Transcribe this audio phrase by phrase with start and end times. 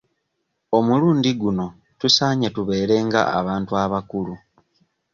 [0.77, 1.67] Omulundi guno
[1.99, 4.33] tusaanye tubeera nga abantu abakulu.